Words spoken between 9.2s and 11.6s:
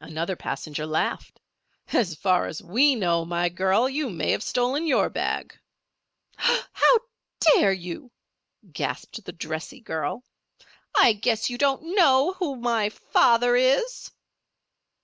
the dressy girl. "I guess you